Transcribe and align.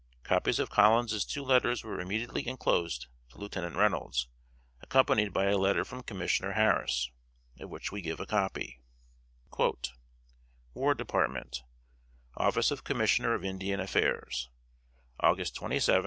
Copies 0.23 0.57
of 0.57 0.71
Collins's 0.71 1.23
two 1.25 1.43
letters 1.43 1.83
were 1.83 1.99
immediately 1.99 2.47
enclosed 2.47 3.05
to 3.29 3.37
Lieutenant 3.37 3.75
Reynolds, 3.75 4.27
accompanied 4.81 5.31
by 5.31 5.45
a 5.45 5.59
letter 5.59 5.85
from 5.85 6.01
Commissioner 6.01 6.53
Harris, 6.53 7.11
of 7.59 7.69
which 7.69 7.91
we 7.91 8.01
give 8.01 8.19
a 8.19 8.25
copy: 8.25 8.81
"WAR 10.75 10.95
DEPARTMENT,} 10.95 11.61
Office 12.35 12.71
of 12.71 12.83
Commissioner 12.83 13.35
of 13.35 13.45
Indian 13.45 13.79
Affairs,} 13.79 14.49
August 15.19 15.53
27, 15.53 15.65
1837. 15.65 15.99